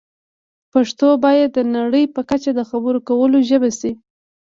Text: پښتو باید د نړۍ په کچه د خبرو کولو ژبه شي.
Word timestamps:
پښتو 0.71 1.07
باید 1.25 1.49
د 1.53 1.59
نړۍ 1.75 2.05
په 2.15 2.21
کچه 2.29 2.51
د 2.55 2.61
خبرو 2.69 2.99
کولو 3.09 3.37
ژبه 3.49 3.69
شي. 3.79 3.91